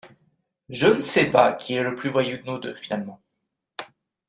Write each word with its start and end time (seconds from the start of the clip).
Je 0.69 0.87
ne 0.87 0.99
sais 0.99 1.29
pas 1.29 1.53
qui 1.53 1.75
est 1.75 1.83
le 1.83 1.93
plus 1.93 2.09
voyou 2.09 2.37
de 2.37 2.43
nous 2.49 2.57
deux, 2.57 2.73
finalement 2.73 3.21